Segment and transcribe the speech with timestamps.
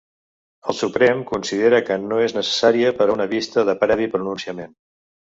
[0.71, 4.73] El Suprem considera que no és necessària per a una vista de previ pronunciament.